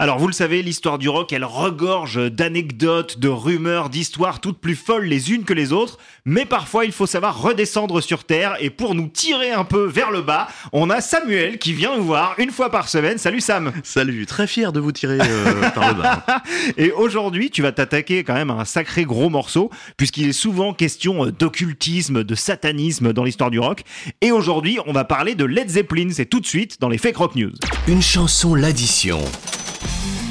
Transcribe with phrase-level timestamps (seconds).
[0.00, 4.76] Alors vous le savez, l'histoire du rock, elle regorge d'anecdotes, de rumeurs, d'histoires toutes plus
[4.76, 8.70] folles les unes que les autres, mais parfois il faut savoir redescendre sur Terre, et
[8.70, 12.36] pour nous tirer un peu vers le bas, on a Samuel qui vient nous voir
[12.38, 13.18] une fois par semaine.
[13.18, 16.24] Salut Sam Salut, très fier de vous tirer euh, par le bas.
[16.76, 20.74] Et aujourd'hui, tu vas t'attaquer quand même à un sacré gros morceau, puisqu'il est souvent
[20.74, 23.82] question euh, d'occultisme, de satanisme dans l'histoire du rock.
[24.20, 27.16] Et aujourd'hui, on va parler de Led Zeppelin, c'est tout de suite dans les Fake
[27.16, 27.50] Rock News.
[27.88, 29.18] Une chanson l'addition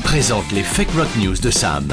[0.03, 1.87] présente les Fake Rock News de Sam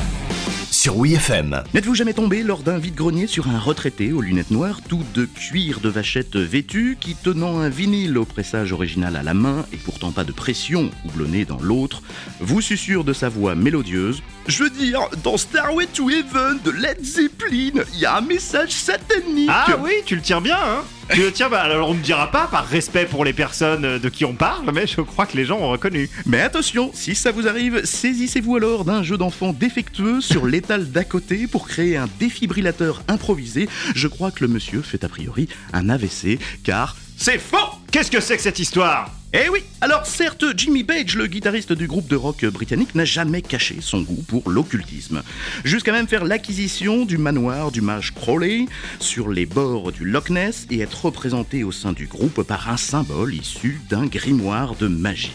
[0.71, 1.63] sur WeFM.
[1.73, 5.81] N'êtes-vous jamais tombé lors d'un vide-grenier sur un retraité aux lunettes noires, tout de cuir
[5.81, 10.11] de vachette vêtu, qui tenant un vinyle au pressage original à la main et pourtant
[10.11, 12.03] pas de pression houblonnée dans l'autre,
[12.41, 17.05] vous susurre de sa voix mélodieuse Je veux dire, dans Starway to Heaven de Led
[17.05, 21.33] Zeppelin, il y a un message satanique Ah oui, tu le tiens bien, hein tu
[21.33, 24.35] tiens, bah, alors on ne dira pas par respect pour les personnes de qui on
[24.35, 26.09] parle, mais je crois que les gens ont reconnu.
[26.27, 31.05] Mais attention, si ça vous arrive, saisissez-vous alors d'un jeu d'enfant défectueux sur l'étal d'à
[31.05, 33.69] côté pour créer un défibrillateur improvisé.
[33.95, 37.57] Je crois que le monsieur fait a priori un AVC, car C'est faux
[37.91, 39.11] Qu'est-ce que c'est que cette histoire?
[39.37, 43.43] Eh oui Alors certes, Jimmy Page, le guitariste du groupe de rock britannique, n'a jamais
[43.43, 45.25] caché son goût pour l'occultisme.
[45.65, 48.67] Jusqu'à même faire l'acquisition du manoir du mage Crowley
[49.01, 52.77] sur les bords du Loch Ness et être représenté au sein du groupe par un
[52.77, 55.33] symbole issu d'un grimoire de magie.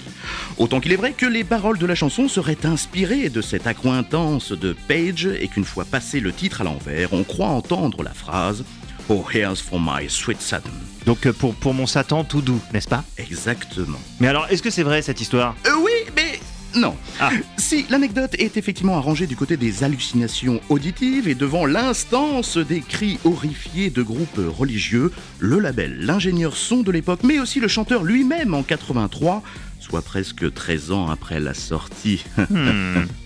[0.58, 4.54] Autant qu'il est vrai que les paroles de la chanson seraient inspirées de cette accointance
[4.54, 8.64] de Page et qu'une fois passé le titre à l'envers, on croit entendre la phrase
[9.10, 10.89] Oh, here's for my sweet Satan.
[11.10, 13.04] Donc euh, pour, pour mon Satan tout doux, n'est-ce pas?
[13.18, 13.98] Exactement.
[14.20, 15.56] Mais alors, est-ce que c'est vrai cette histoire?
[15.66, 16.40] Euh, oui, mais
[16.80, 16.96] non.
[17.20, 17.32] Ah.
[17.58, 23.18] Si l'anecdote est effectivement arrangée du côté des hallucinations auditives et devant l'instance des cris
[23.24, 28.54] horrifiés de groupes religieux, le label, l'ingénieur son de l'époque, mais aussi le chanteur lui-même
[28.54, 29.42] en 83,
[29.80, 32.24] soit presque 13 ans après la sortie,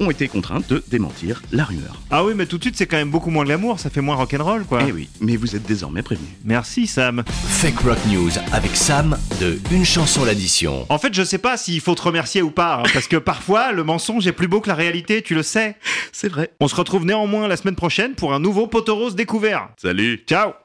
[0.00, 2.00] ont été contraints de démentir la rumeur.
[2.10, 4.16] Ah oui, mais tout de suite, c'est quand même beaucoup moins glamour, ça fait moins
[4.16, 4.80] rock'n'roll, quoi.
[4.86, 6.30] Eh oui, mais vous êtes désormais prévenus.
[6.44, 7.24] Merci Sam.
[7.26, 10.86] Fake Rock News avec Sam de Une chanson l'addition.
[10.88, 13.72] En fait, je sais pas s'il faut te remercier ou pas, hein, parce que parfois,
[13.72, 15.76] le mensonge est plus beau que la réalité, tu le sais.
[16.12, 16.50] C'est vrai.
[16.60, 19.68] On se retrouve néanmoins la semaine prochaine pour un nouveau poteau rose découvert.
[19.76, 20.63] Salut Ciao